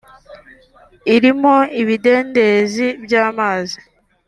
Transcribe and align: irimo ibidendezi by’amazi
irimo 1.15 1.55
ibidendezi 1.81 2.85
by’amazi 3.03 3.79